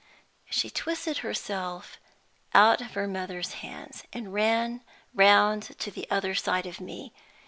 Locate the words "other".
6.09-6.33